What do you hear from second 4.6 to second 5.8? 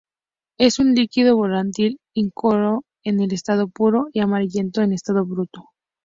en estado bruto.